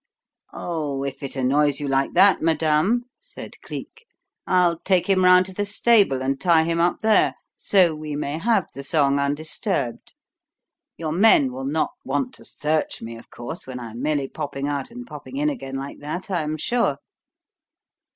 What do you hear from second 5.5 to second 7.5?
the stable and tie him up there,